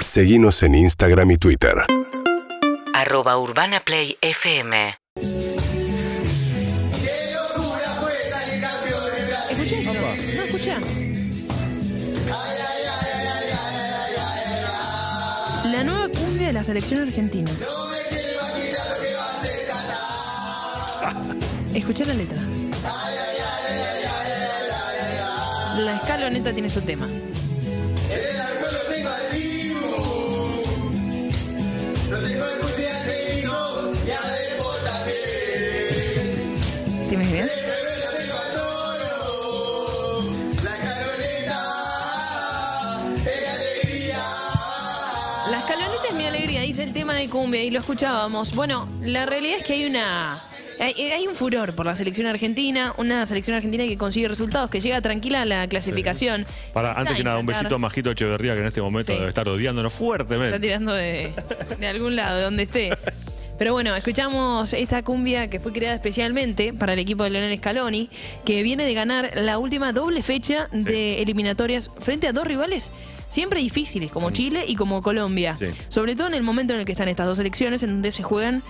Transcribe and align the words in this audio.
Seguimos 0.00 0.62
en 0.62 0.74
Instagram 0.76 1.32
y 1.32 1.36
Twitter. 1.38 1.74
Arroba 2.94 3.38
Urbana 3.38 3.80
Play 3.80 4.16
FM. 4.20 4.94
Escuché. 9.50 9.84
No, 9.84 10.44
escucha. 10.44 10.78
La 15.64 15.82
nueva 15.84 16.08
cumbia 16.08 16.46
de 16.48 16.52
la 16.52 16.64
selección 16.64 17.02
argentina. 17.02 17.50
Escuché 21.74 22.04
la 22.06 22.14
letra. 22.14 22.38
La 25.78 25.96
escaloneta 25.96 26.52
tiene 26.52 26.70
su 26.70 26.80
tema. 26.82 27.08
¿Te 37.08 37.14
imaginas? 37.14 37.50
La 45.50 45.58
escaloneta 45.60 46.02
es 46.10 46.14
mi 46.14 46.26
alegría, 46.26 46.60
dice 46.62 46.82
el 46.84 46.92
tema 46.92 47.14
de 47.14 47.28
cumbia 47.28 47.62
y 47.62 47.70
lo 47.70 47.80
escuchábamos. 47.80 48.54
Bueno, 48.54 48.86
la 49.00 49.24
realidad 49.26 49.58
es 49.58 49.64
que 49.64 49.72
hay 49.74 49.86
una. 49.86 50.38
Hay, 50.80 50.92
hay 51.10 51.26
un 51.26 51.34
furor 51.34 51.72
por 51.74 51.86
la 51.86 51.96
selección 51.96 52.28
argentina, 52.28 52.92
una 52.98 53.26
selección 53.26 53.56
argentina 53.56 53.84
que 53.84 53.96
consigue 53.98 54.28
resultados, 54.28 54.70
que 54.70 54.78
llega 54.78 55.00
tranquila 55.00 55.42
a 55.42 55.44
la 55.44 55.66
clasificación. 55.66 56.46
Para, 56.72 56.90
Está 56.90 57.00
antes 57.00 57.16
que 57.16 57.24
nada, 57.24 57.38
un 57.38 57.46
besito 57.46 57.74
a 57.74 57.78
Majito 57.78 58.12
Echeverría, 58.12 58.54
que 58.54 58.60
en 58.60 58.66
este 58.66 58.80
momento 58.80 59.12
Sí. 59.12 59.18
debe 59.18 59.28
estar 59.30 59.48
odiándonos 59.48 59.92
Está 59.92 60.04
fuertemente. 60.04 60.60
tirando 60.60 60.92
de, 60.94 61.32
de 61.80 61.86
algún 61.88 62.14
lado, 62.14 62.36
de 62.36 62.42
donde 62.44 62.62
esté. 62.64 62.90
Pero 63.58 63.72
bueno, 63.72 63.94
escuchamos 63.96 64.72
esta 64.72 65.02
cumbia 65.02 65.50
que 65.50 65.60
fue 65.60 65.72
creada 65.72 65.96
especialmente 65.96 66.72
para 66.72 66.92
el 66.92 66.98
equipo 66.98 67.24
de 67.24 67.30
Leonel 67.30 67.58
Scaloni, 67.58 68.08
que 68.44 68.62
viene 68.62 68.84
de 68.84 68.94
ganar 68.94 69.32
la 69.34 69.58
última 69.58 69.92
doble 69.92 70.22
fecha 70.22 70.68
de 70.72 71.20
eliminatorias 71.22 71.90
frente 71.98 72.28
a 72.28 72.32
dos 72.32 72.46
rivales 72.46 72.90
siempre 73.28 73.60
difíciles, 73.60 74.10
como 74.10 74.30
Chile 74.30 74.64
y 74.66 74.74
como 74.74 75.02
Colombia. 75.02 75.56
Sí. 75.56 75.66
Sobre 75.88 76.16
todo 76.16 76.28
en 76.28 76.34
el 76.34 76.42
momento 76.42 76.74
en 76.74 76.80
el 76.80 76.86
que 76.86 76.92
están 76.92 77.08
estas 77.08 77.26
dos 77.26 77.38
elecciones, 77.38 77.82
en 77.82 77.90
donde 77.90 78.10
se 78.10 78.22
juegan 78.22 78.62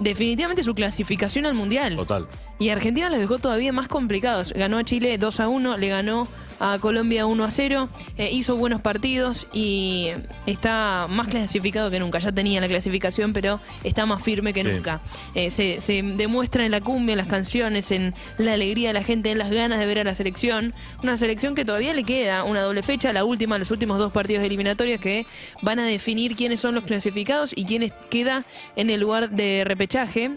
definitivamente 0.00 0.62
su 0.62 0.74
clasificación 0.74 1.46
al 1.46 1.54
Mundial. 1.54 1.96
Total. 1.96 2.26
Y 2.58 2.70
Argentina 2.70 3.10
los 3.10 3.18
dejó 3.18 3.38
todavía 3.38 3.72
más 3.72 3.88
complicados. 3.88 4.52
Ganó 4.52 4.78
a 4.78 4.84
Chile 4.84 5.18
2 5.18 5.40
a 5.40 5.48
1, 5.48 5.78
le 5.78 5.88
ganó 5.88 6.28
a 6.60 6.78
Colombia 6.80 7.26
1 7.26 7.44
a 7.44 7.50
0, 7.50 7.88
eh, 8.16 8.30
hizo 8.32 8.56
buenos 8.56 8.80
partidos 8.80 9.46
y 9.52 10.08
está 10.46 11.06
más 11.08 11.28
clasificado 11.28 11.90
que 11.90 12.00
nunca. 12.00 12.18
Ya 12.18 12.32
tenía 12.32 12.60
la 12.60 12.68
clasificación, 12.68 13.32
pero 13.32 13.60
está 13.84 14.06
más 14.06 14.22
firme 14.22 14.52
que 14.52 14.62
Sí. 14.62 14.68
nunca. 14.70 15.00
Eh, 15.34 15.50
se, 15.50 15.80
se 15.80 16.02
demuestra 16.02 16.64
en 16.64 16.70
la 16.72 16.80
cumbia, 16.80 17.12
en 17.12 17.18
las 17.18 17.26
canciones, 17.28 17.90
en 17.90 18.14
la 18.38 18.52
alegría 18.54 18.88
de 18.88 18.94
la 18.94 19.02
gente, 19.04 19.30
en 19.30 19.38
las 19.38 19.50
ganas 19.50 19.78
de 19.78 19.86
ver 19.86 20.00
a 20.00 20.04
la 20.04 20.14
selección. 20.14 20.74
Una 21.02 21.16
selección 21.16 21.54
que 21.54 21.64
todavía 21.64 21.94
le 21.94 22.04
queda 22.04 22.44
una 22.44 22.60
doble 22.62 22.82
fecha, 22.82 23.12
la 23.12 23.24
última, 23.24 23.58
los 23.58 23.70
últimos 23.70 23.98
dos 23.98 24.12
partidos 24.12 24.40
de 24.40 24.46
eliminatorias 24.48 25.00
que 25.00 25.26
van 25.62 25.78
a 25.78 25.84
definir 25.86 26.34
quiénes 26.36 26.60
son 26.60 26.74
los 26.74 26.84
clasificados 26.84 27.52
y 27.54 27.64
quiénes 27.64 27.92
queda 28.10 28.44
en 28.76 28.90
el 28.90 29.00
lugar 29.00 29.30
de 29.30 29.62
repechaje 29.64 30.32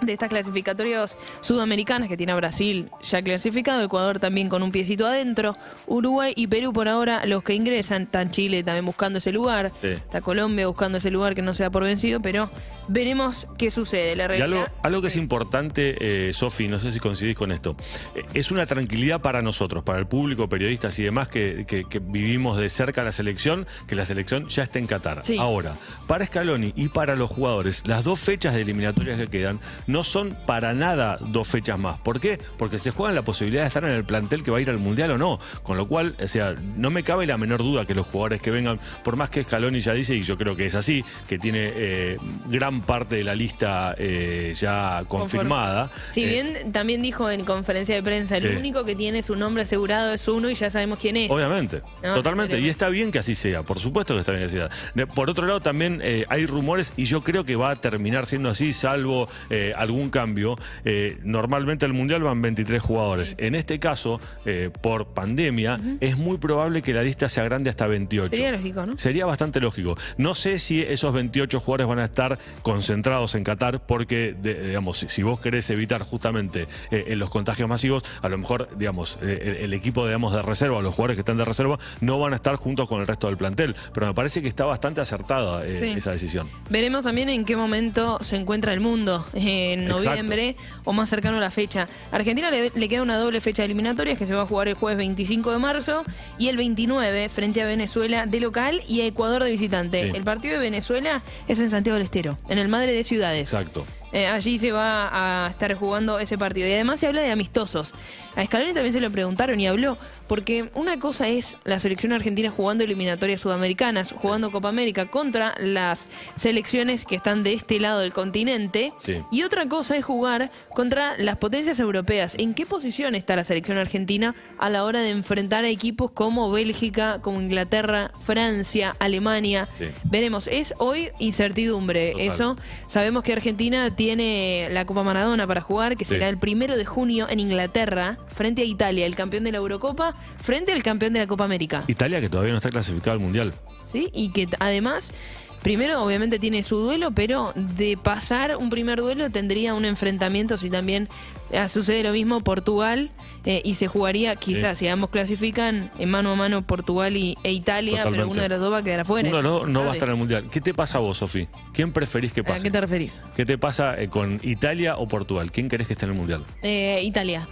de 0.00 0.12
estas 0.12 0.28
clasificatorias 0.28 1.16
sudamericanas 1.40 2.08
que 2.08 2.16
tiene 2.16 2.32
a 2.32 2.36
Brasil 2.36 2.90
ya 3.02 3.22
clasificado, 3.22 3.82
Ecuador 3.82 4.18
también 4.18 4.48
con 4.48 4.62
un 4.62 4.70
piecito 4.72 5.06
adentro, 5.06 5.56
Uruguay 5.86 6.32
y 6.36 6.46
Perú 6.46 6.72
por 6.72 6.88
ahora 6.88 7.24
los 7.26 7.42
que 7.42 7.54
ingresan, 7.54 8.02
están 8.02 8.30
Chile 8.30 8.62
también 8.62 8.86
buscando 8.86 9.18
ese 9.18 9.32
lugar, 9.32 9.70
Sí. 9.80 9.88
está 9.88 10.20
Colombia 10.20 10.66
buscando 10.66 10.98
ese 10.98 11.10
lugar 11.10 11.34
que 11.34 11.42
no 11.42 11.54
sea 11.54 11.70
por 11.70 11.84
vencido, 11.84 12.20
pero 12.20 12.50
veremos 12.90 13.46
qué 13.56 13.70
sucede. 13.70 14.16
La 14.16 14.24
Y 14.24 14.28
realidad, 14.28 14.58
algo, 14.64 14.74
algo 14.82 15.00
que 15.02 15.06
es 15.08 15.16
importante, 15.16 16.28
eh, 16.28 16.32
Sofi, 16.32 16.68
no 16.68 16.78
sé 16.80 16.90
si 16.92 16.98
coincidís 16.98 17.36
con 17.36 17.52
esto, 17.52 17.76
eh, 18.14 18.22
es 18.34 18.50
una 18.50 18.66
tranquilidad 18.66 19.20
para 19.20 19.42
nosotros, 19.42 19.82
para 19.84 19.98
el 19.98 20.06
público, 20.06 20.48
periodistas 20.48 20.98
y 20.98 21.04
demás 21.04 21.28
que, 21.28 21.64
que- 21.66 21.84
que 21.84 21.98
vivimos 22.00 22.58
de 22.58 22.68
cerca 22.68 23.02
la 23.02 23.12
selección, 23.12 23.66
que 23.86 23.94
la 23.94 24.04
selección 24.04 24.48
ya 24.48 24.64
está 24.64 24.78
en 24.78 24.86
Qatar. 24.86 25.20
Sí. 25.24 25.38
Ahora, 25.38 25.74
para 26.06 26.26
Scaloni 26.26 26.72
y 26.76 26.88
para 26.88 27.16
los 27.16 27.30
jugadores, 27.30 27.82
las 27.86 28.04
dos 28.04 28.20
fechas 28.20 28.54
de 28.54 28.62
eliminatorias 28.62 29.18
que 29.18 29.28
quedan 29.28 29.60
no 29.86 30.04
son 30.04 30.36
para 30.46 30.74
nada 30.74 31.16
dos 31.20 31.46
fechas 31.48 31.78
más. 31.78 31.98
¿Por 31.98 32.20
qué? 32.20 32.38
Porque 32.58 32.78
se 32.78 32.90
juegan 32.90 33.14
la 33.14 33.22
posibilidad 33.22 33.62
de 33.62 33.68
estar 33.68 33.84
en 33.84 33.90
el 33.90 34.04
plantel 34.04 34.42
que 34.42 34.50
va 34.50 34.58
a 34.58 34.60
ir 34.60 34.70
al 34.70 34.78
Mundial 34.78 35.12
o 35.12 35.18
no. 35.18 35.38
Con 35.62 35.76
lo 35.76 35.86
cual, 35.86 36.16
o 36.22 36.28
sea, 36.28 36.54
no 36.76 36.90
me 36.90 37.02
cabe 37.02 37.26
la 37.26 37.36
menor 37.38 37.58
duda 37.60 37.86
que 37.86 37.94
los 37.94 38.06
jugadores 38.06 38.42
que 38.42 38.50
vengan, 38.50 38.80
por 39.04 39.16
más 39.16 39.30
que 39.30 39.42
Scaloni 39.44 39.80
ya 39.80 39.92
dice, 39.94 40.14
y 40.16 40.22
yo 40.22 40.36
creo 40.36 40.56
que 40.56 40.66
es 40.66 40.74
así, 40.74 41.04
que 41.28 41.38
tiene 41.38 41.70
eh, 41.74 42.16
gran 42.48 42.79
parte 42.80 43.16
de 43.16 43.24
la 43.24 43.34
lista 43.34 43.94
eh, 43.98 44.52
ya 44.56 45.04
confirmada. 45.08 45.90
Si 46.10 46.24
eh, 46.24 46.26
bien 46.26 46.72
también 46.72 47.02
dijo 47.02 47.30
en 47.30 47.44
conferencia 47.44 47.94
de 47.94 48.02
prensa, 48.02 48.36
el 48.36 48.42
Sí. 48.50 48.56
único 48.56 48.84
que 48.84 48.94
tiene 48.96 49.22
su 49.22 49.36
nombre 49.36 49.62
asegurado 49.62 50.12
es 50.12 50.26
uno 50.28 50.50
y 50.50 50.54
ya 50.54 50.70
sabemos 50.70 50.98
quién 50.98 51.16
es. 51.16 51.30
Obviamente, 51.30 51.82
No, 52.02 52.14
totalmente. 52.14 52.58
Y 52.60 52.68
está 52.68 52.88
bien 52.88 53.10
que 53.12 53.18
así 53.18 53.34
sea, 53.34 53.62
por 53.62 53.78
supuesto 53.78 54.14
que 54.14 54.20
está 54.20 54.32
bien 54.32 54.44
que 54.44 54.50
sea. 54.50 54.68
De- 54.94 55.06
Por 55.06 55.28
otro 55.30 55.46
lado, 55.46 55.60
también 55.60 56.00
eh, 56.02 56.24
hay 56.28 56.46
rumores 56.46 56.92
y 56.96 57.04
yo 57.04 57.22
creo 57.22 57.44
que 57.44 57.56
va 57.56 57.70
a 57.70 57.76
terminar 57.76 58.26
siendo 58.26 58.48
así, 58.50 58.72
salvo 58.72 59.28
eh, 59.50 59.72
algún 59.76 60.10
cambio. 60.10 60.56
Eh, 60.84 61.18
normalmente 61.22 61.84
al 61.84 61.92
Mundial 61.92 62.22
van 62.22 62.40
23 62.42 62.80
jugadores. 62.82 63.34
En 63.38 63.54
este 63.54 63.78
caso, 63.78 64.20
eh, 64.44 64.70
por 64.80 65.06
pandemia, 65.08 65.80
es 66.00 66.16
muy 66.16 66.38
probable 66.38 66.82
que 66.82 66.92
la 66.94 67.02
lista 67.02 67.28
se 67.28 67.40
agrande 67.40 67.70
hasta 67.70 67.86
28. 67.86 68.30
Sería 68.30 68.52
lógico, 68.52 68.86
¿no? 68.86 68.98
Sería 68.98 69.26
bastante 69.26 69.60
lógico. 69.60 69.96
No 70.16 70.34
sé 70.34 70.58
si 70.58 70.80
esos 70.82 71.12
28 71.12 71.60
jugadores 71.60 71.86
van 71.86 71.98
a 71.98 72.04
estar 72.06 72.38
concentrados 72.62 73.34
en 73.34 73.44
Qatar 73.44 73.80
porque, 73.80 74.34
de- 74.40 74.68
digamos, 74.68 74.98
si, 74.98 75.08
si 75.08 75.22
vos 75.22 75.40
querés 75.40 75.68
evitar 75.70 76.02
justamente 76.02 76.66
eh, 76.90 77.04
en 77.08 77.18
los 77.18 77.30
contagios 77.30 77.68
masivos, 77.68 78.02
a 78.22 78.28
lo 78.28 78.38
mejor, 78.38 78.68
digamos, 78.76 79.18
eh, 79.22 79.60
el, 79.62 79.72
equipo, 79.74 80.04
digamos, 80.06 80.32
de 80.32 80.42
reserva, 80.42 80.80
los 80.82 80.94
jugadores 80.94 81.16
que 81.16 81.20
están 81.22 81.36
de 81.36 81.44
reserva, 81.44 81.78
no 82.00 82.18
van 82.18 82.32
a 82.32 82.36
estar 82.36 82.56
juntos 82.56 82.88
con 82.88 83.00
el 83.00 83.06
resto 83.06 83.26
del 83.26 83.36
plantel. 83.36 83.74
Pero 83.92 84.06
me 84.06 84.14
parece 84.14 84.42
que 84.42 84.48
está 84.48 84.64
bastante 84.64 85.00
acertada 85.00 85.64
eh, 85.66 85.74
Sí. 85.76 85.86
esa 85.96 86.10
decisión. 86.12 86.48
Veremos 86.68 87.04
también 87.04 87.28
en 87.28 87.44
qué 87.44 87.56
momento 87.56 88.18
se 88.22 88.36
encuentra 88.36 88.72
el 88.72 88.80
mundo, 88.80 89.26
en 89.34 89.82
Exacto. 89.84 90.06
noviembre 90.10 90.56
o 90.84 90.92
más 90.92 91.08
cercano 91.08 91.38
a 91.38 91.40
la 91.40 91.50
fecha. 91.50 91.88
A 92.12 92.16
Argentina 92.16 92.50
le, 92.50 92.70
le 92.74 92.88
queda 92.88 93.02
una 93.02 93.16
doble 93.16 93.40
fecha 93.40 93.62
de 93.62 93.66
eliminatorias 93.66 94.18
que 94.18 94.26
se 94.26 94.34
va 94.34 94.42
a 94.42 94.46
jugar 94.46 94.68
el 94.68 94.74
jueves 94.74 94.98
25 94.98 95.52
de 95.52 95.58
marzo 95.58 96.04
y 96.38 96.48
el 96.48 96.56
29 96.56 97.28
frente 97.28 97.62
a 97.62 97.66
Venezuela 97.66 98.26
de 98.26 98.40
local 98.40 98.82
y 98.88 99.00
a 99.00 99.06
Ecuador 99.06 99.44
de 99.44 99.50
visitante. 99.50 100.10
Sí. 100.10 100.16
El 100.16 100.24
partido 100.24 100.54
de 100.54 100.60
Venezuela 100.60 101.22
es 101.48 101.60
en 101.60 101.70
Santiago 101.70 101.94
del 101.94 102.04
Estero, 102.04 102.38
en 102.50 102.58
el 102.58 102.68
Madre 102.68 102.92
de 102.92 103.04
Ciudades. 103.04 103.52
Exacto. 103.52 103.86
Eh, 104.12 104.26
allí 104.26 104.58
se 104.58 104.72
va 104.72 105.44
a 105.46 105.48
estar 105.50 105.74
jugando 105.74 106.18
ese 106.18 106.36
partido. 106.36 106.66
Y 106.68 106.72
además 106.72 107.00
se 107.00 107.06
habla 107.06 107.22
de 107.22 107.30
amistosos. 107.30 107.94
A 108.36 108.44
Scaloni 108.44 108.72
también 108.74 108.92
se 108.92 109.00
lo 109.00 109.10
preguntaron 109.10 109.58
y 109.60 109.66
habló, 109.66 109.98
porque 110.28 110.70
una 110.74 110.98
cosa 110.98 111.28
es 111.28 111.56
la 111.64 111.78
selección 111.78 112.12
argentina 112.12 112.50
jugando 112.50 112.84
eliminatorias 112.84 113.40
sudamericanas, 113.40 114.12
jugando 114.16 114.50
Copa 114.52 114.68
América 114.68 115.10
contra 115.10 115.54
las 115.58 116.08
selecciones 116.36 117.04
que 117.06 117.16
están 117.16 117.42
de 117.42 117.52
este 117.54 117.80
lado 117.80 118.00
del 118.00 118.12
continente, 118.12 118.92
Sí. 118.98 119.22
y 119.30 119.42
otra 119.42 119.68
cosa 119.68 119.96
es 119.96 120.04
jugar 120.04 120.50
contra 120.74 121.16
las 121.18 121.36
potencias 121.38 121.80
europeas. 121.80 122.34
¿En 122.38 122.54
qué 122.54 122.66
posición 122.66 123.14
está 123.14 123.34
la 123.36 123.44
selección 123.44 123.78
argentina 123.78 124.34
a 124.58 124.70
la 124.70 124.84
hora 124.84 125.00
de 125.00 125.10
enfrentar 125.10 125.64
a 125.64 125.68
equipos 125.68 126.12
como 126.12 126.50
Bélgica, 126.50 127.20
como 127.22 127.40
Inglaterra, 127.40 128.12
Francia, 128.24 128.94
Alemania? 129.00 129.68
Sí. 129.78 129.86
Veremos, 130.04 130.46
es 130.46 130.72
hoy 130.78 131.10
incertidumbre. 131.18 132.12
Total. 132.12 132.26
Eso 132.26 132.56
Sabemos 132.86 133.22
que 133.22 133.32
Argentina 133.32 133.94
tiene 134.00 134.68
la 134.70 134.86
Copa 134.86 135.02
Maradona 135.02 135.46
para 135.46 135.60
jugar, 135.60 135.94
que 135.94 136.06
Sí. 136.06 136.14
será 136.14 136.30
el 136.30 136.38
primero 136.38 136.74
de 136.78 136.86
junio 136.86 137.26
en 137.28 137.38
Inglaterra, 137.38 138.16
frente 138.28 138.62
a 138.62 138.64
Italia, 138.64 139.04
el 139.04 139.14
campeón 139.14 139.44
de 139.44 139.52
la 139.52 139.58
Eurocopa, 139.58 140.14
frente 140.42 140.72
al 140.72 140.82
campeón 140.82 141.12
de 141.12 141.18
la 141.18 141.26
Copa 141.26 141.44
América. 141.44 141.84
Italia, 141.86 142.18
que 142.22 142.30
todavía 142.30 142.52
no 142.52 142.56
está 142.56 142.70
clasificado 142.70 143.12
al 143.12 143.18
Mundial. 143.18 143.52
¿Sí? 143.92 144.08
Y 144.14 144.30
que 144.32 144.48
además, 144.58 145.12
primero 145.62 146.02
obviamente 146.02 146.38
tiene 146.38 146.62
su 146.62 146.78
duelo, 146.78 147.10
pero 147.12 147.52
de 147.54 147.96
pasar 147.96 148.56
un 148.56 148.70
primer 148.70 149.00
duelo 149.00 149.30
tendría 149.30 149.74
un 149.74 149.84
enfrentamiento 149.84 150.56
si 150.56 150.70
también 150.70 151.08
eh, 151.50 151.68
sucede 151.68 152.02
lo 152.02 152.12
mismo 152.12 152.40
Portugal 152.40 153.10
eh, 153.44 153.62
y 153.64 153.74
se 153.74 153.86
jugaría 153.86 154.36
quizás, 154.36 154.78
si 154.78 154.88
ambos 154.88 155.10
clasifican, 155.10 155.90
en 155.98 156.10
mano 156.10 156.32
a 156.32 156.36
mano 156.36 156.62
Portugal 156.62 157.16
y, 157.16 157.36
e 157.42 157.52
Italia, 157.52 158.06
pero 158.10 158.28
uno 158.28 158.42
de 158.42 158.48
los 158.48 158.60
dos 158.60 158.72
va 158.72 158.78
a 158.78 158.82
quedar 158.82 159.00
afuera. 159.00 159.28
Uno 159.28 159.60
se 159.60 159.66
no 159.72 159.84
va 159.84 159.90
a 159.90 159.94
estar 159.94 160.08
en 160.08 160.14
el 160.14 160.18
Mundial. 160.18 160.48
¿Qué 160.50 160.60
te 160.60 160.74
pasa 160.74 160.98
a 160.98 161.00
vos, 161.00 161.18
Sofi? 161.18 161.48
¿Quién 161.72 161.92
preferís 161.92 162.32
que 162.32 162.40
¿A 162.40 162.44
pase? 162.44 162.64
qué 162.64 162.70
te 162.70 162.80
referís? 162.80 163.20
¿Qué 163.36 163.46
te 163.46 163.58
pasa 163.58 164.00
eh, 164.00 164.08
con 164.08 164.40
Italia 164.42 164.96
o 164.96 165.08
Portugal? 165.08 165.50
¿Quién 165.50 165.68
querés 165.68 165.86
que 165.86 165.94
esté 165.94 166.04
en 166.04 166.12
el 166.12 166.16
Mundial? 166.16 166.44
Eh, 166.62 167.00
Italia. 167.02 167.48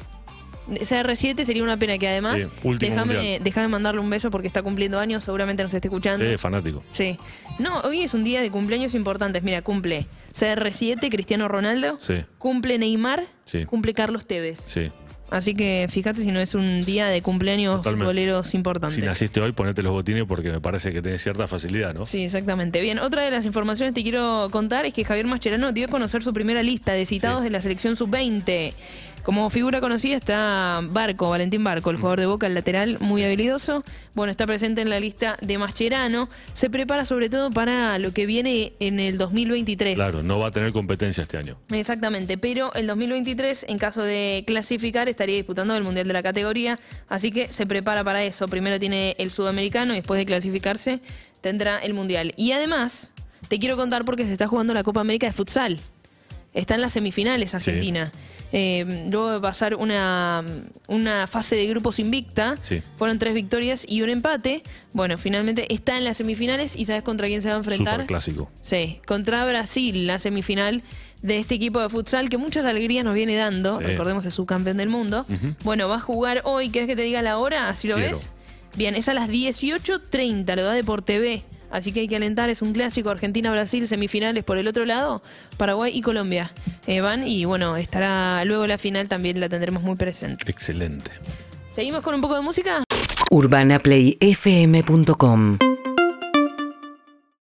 CR7 0.68 1.44
sería 1.44 1.62
una 1.62 1.76
pena 1.76 1.98
que 1.98 2.08
además. 2.08 2.36
Sí, 2.36 2.70
déjame, 2.78 3.40
déjame 3.42 3.68
mandarle 3.68 4.00
un 4.00 4.10
beso 4.10 4.30
porque 4.30 4.46
está 4.46 4.62
cumpliendo 4.62 4.98
años, 4.98 5.24
seguramente 5.24 5.62
nos 5.62 5.72
esté 5.74 5.88
escuchando. 5.88 6.24
Sí, 6.24 6.36
fanático. 6.36 6.82
Sí. 6.92 7.18
No, 7.58 7.80
hoy 7.80 8.02
es 8.02 8.14
un 8.14 8.24
día 8.24 8.40
de 8.40 8.50
cumpleaños 8.50 8.94
importantes. 8.94 9.42
Mira, 9.42 9.62
cumple 9.62 10.06
CR7, 10.38 11.10
Cristiano 11.10 11.48
Ronaldo. 11.48 11.96
Sí. 11.98 12.24
Cumple 12.38 12.78
Neymar. 12.78 13.26
Sí. 13.44 13.64
Cumple 13.64 13.94
Carlos 13.94 14.26
Tevez. 14.26 14.60
Sí. 14.60 14.90
Así 15.30 15.54
que 15.54 15.86
fíjate 15.90 16.20
si 16.22 16.32
no 16.32 16.40
es 16.40 16.54
un 16.54 16.80
día 16.80 17.08
de 17.08 17.20
cumpleaños 17.22 17.76
Totalmente. 17.76 18.04
futboleros 18.04 18.54
importantes. 18.54 18.94
Si 18.96 19.02
naciste 19.02 19.40
hoy, 19.40 19.52
ponete 19.52 19.82
los 19.82 19.92
botines 19.92 20.24
porque 20.26 20.50
me 20.50 20.60
parece 20.60 20.92
que 20.92 21.02
tenés 21.02 21.22
cierta 21.22 21.46
facilidad, 21.46 21.94
¿no? 21.94 22.06
Sí, 22.06 22.24
exactamente. 22.24 22.80
Bien, 22.80 22.98
otra 22.98 23.22
de 23.22 23.30
las 23.30 23.44
informaciones 23.44 23.92
que 23.92 24.00
te 24.00 24.02
quiero 24.04 24.48
contar 24.50 24.86
es 24.86 24.94
que 24.94 25.04
Javier 25.04 25.26
Mascherano 25.26 25.72
dio 25.72 25.86
a 25.86 25.88
conocer 25.88 26.22
su 26.22 26.32
primera 26.32 26.62
lista 26.62 26.92
de 26.92 27.04
citados 27.06 27.40
Sí. 27.40 27.44
de 27.44 27.50
la 27.50 27.60
selección 27.60 27.94
sub-20. 27.96 28.72
Como 29.24 29.50
figura 29.50 29.80
conocida 29.80 30.16
está 30.16 30.80
Barco, 30.82 31.28
Valentín 31.28 31.62
Barco, 31.62 31.90
el 31.90 31.96
Mm. 31.96 32.00
jugador 32.00 32.20
de 32.20 32.26
Boca, 32.26 32.46
el 32.46 32.54
lateral, 32.54 32.96
muy 33.00 33.22
habilidoso. 33.24 33.84
Bueno, 34.14 34.30
está 34.30 34.46
presente 34.46 34.80
en 34.80 34.88
la 34.88 35.00
lista 35.00 35.36
de 35.42 35.58
Mascherano. 35.58 36.30
Se 36.54 36.70
prepara 36.70 37.04
sobre 37.04 37.28
todo 37.28 37.50
para 37.50 37.98
lo 37.98 38.12
que 38.12 38.24
viene 38.24 38.72
en 38.80 39.00
el 39.00 39.18
2023. 39.18 39.96
Claro, 39.96 40.22
no 40.22 40.38
va 40.38 40.48
a 40.48 40.50
tener 40.50 40.72
competencia 40.72 41.22
este 41.24 41.36
año. 41.36 41.58
Exactamente, 41.70 42.38
pero 42.38 42.72
el 42.74 42.86
2023, 42.86 43.66
en 43.68 43.76
caso 43.76 44.02
de 44.02 44.44
clasificar, 44.46 45.08
estaría 45.18 45.34
disputando 45.34 45.74
el 45.74 45.82
Mundial 45.82 46.06
de 46.06 46.12
la 46.12 46.22
categoría, 46.22 46.78
así 47.08 47.32
que 47.32 47.48
se 47.48 47.66
prepara 47.66 48.04
para 48.04 48.22
eso. 48.22 48.46
Primero 48.46 48.78
tiene 48.78 49.16
el 49.18 49.32
sudamericano 49.32 49.92
y 49.92 49.96
después 49.96 50.18
de 50.18 50.26
clasificarse 50.26 51.00
tendrá 51.40 51.78
el 51.78 51.92
Mundial. 51.92 52.34
Y 52.36 52.52
además, 52.52 53.10
te 53.48 53.58
quiero 53.58 53.76
contar 53.76 54.04
porque 54.04 54.24
se 54.24 54.32
está 54.32 54.46
jugando 54.46 54.74
la 54.74 54.84
Copa 54.84 55.00
América 55.00 55.26
de 55.26 55.32
Futsal. 55.32 55.80
Está 56.58 56.74
en 56.74 56.80
las 56.80 56.92
semifinales 56.92 57.54
Argentina. 57.54 58.10
Eh, 58.52 59.06
luego 59.10 59.30
de 59.32 59.40
pasar 59.40 59.74
una, 59.74 60.44
una 60.86 61.26
fase 61.26 61.54
de 61.56 61.66
grupos 61.66 61.98
invicta, 61.98 62.54
Sí. 62.62 62.82
fueron 62.96 63.18
tres 63.18 63.34
victorias 63.34 63.84
y 63.88 64.02
un 64.02 64.10
empate. 64.10 64.62
Bueno, 64.92 65.18
finalmente 65.18 65.72
está 65.72 65.96
en 65.98 66.04
las 66.04 66.16
semifinales 66.16 66.74
y 66.76 66.84
¿sabes 66.86 67.02
contra 67.02 67.26
quién 67.28 67.42
se 67.42 67.48
va 67.48 67.54
a 67.54 67.58
enfrentar? 67.58 67.94
Super 67.94 68.06
clásico. 68.06 68.50
Sí, 68.62 69.00
contra 69.06 69.44
Brasil, 69.46 70.06
la 70.06 70.18
semifinal 70.18 70.82
de 71.22 71.38
este 71.38 71.54
equipo 71.56 71.80
de 71.80 71.88
futsal 71.88 72.28
que 72.28 72.38
muchas 72.38 72.64
alegrías 72.64 73.04
nos 73.04 73.14
viene 73.14 73.36
dando. 73.36 73.78
Sí. 73.78 73.84
Recordemos 73.84 74.24
es 74.24 74.34
subcampeón 74.34 74.76
del 74.78 74.88
mundo. 74.88 75.26
Bueno, 75.64 75.88
va 75.88 75.96
a 75.96 76.00
jugar 76.00 76.42
hoy. 76.44 76.70
¿Quieres 76.70 76.88
que 76.88 76.96
te 76.96 77.02
diga 77.02 77.22
la 77.22 77.38
hora? 77.38 77.68
¿Así 77.68 77.86
lo 77.88 77.96
Quiero. 77.96 78.10
ves? 78.16 78.30
Bien, 78.76 78.94
es 78.94 79.08
a 79.08 79.14
las 79.14 79.28
18.30, 79.28 80.56
lo 80.56 80.62
da 80.64 80.72
de 80.72 80.84
por 80.84 81.02
TV. 81.02 81.42
Así 81.70 81.92
que 81.92 82.00
hay 82.00 82.08
que 82.08 82.16
alentar, 82.16 82.50
es 82.50 82.62
un 82.62 82.72
clásico 82.72 83.10
Argentina-Brasil, 83.10 83.86
semifinales 83.86 84.42
por 84.44 84.58
el 84.58 84.66
otro 84.68 84.84
lado, 84.84 85.22
Paraguay 85.56 85.96
y 85.96 86.02
Colombia. 86.02 86.52
Eh, 86.86 87.00
van 87.00 87.26
y 87.26 87.44
bueno, 87.44 87.76
estará 87.76 88.44
luego 88.44 88.66
la 88.66 88.78
final, 88.78 89.08
también 89.08 89.40
la 89.40 89.48
tendremos 89.48 89.82
muy 89.82 89.96
presente. 89.96 90.50
Excelente. 90.50 91.10
¿Seguimos 91.74 92.02
con 92.02 92.14
un 92.14 92.20
poco 92.20 92.34
de 92.34 92.42
música? 92.42 92.84
UrbanaPlayFM.com 93.30 95.58